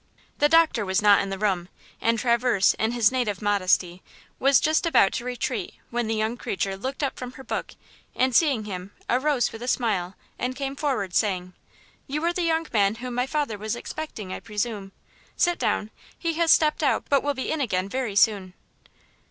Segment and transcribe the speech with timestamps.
[0.39, 1.69] The doctor was not in the room,
[2.01, 4.01] and Traverse, in his native modesty,
[4.39, 7.75] was just about to retreat when the young creature looked up from her book
[8.15, 11.53] and, seeing him, arose with a smile and came forwards, saying:
[12.07, 14.91] "You are the young man whom my father was expecting, I presume.
[15.37, 18.55] Sit down; he has stepped out, but will be in again very soon."